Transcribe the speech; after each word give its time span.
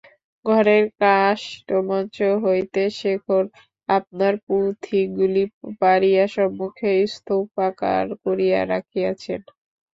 ঘরের 0.45 0.83
কাষ্ঠমঞ্চ 1.01 2.15
হইতে 2.43 2.83
শেখর 2.99 3.43
আপনার 3.89 4.33
পুঁথিগুলি 4.45 5.43
পাড়িয়া 5.81 6.25
সম্মুখে 6.35 6.91
স্তূপাকার 7.13 8.05
করিয়া 8.23 8.59
রাখিয়াছেন। 8.65 9.41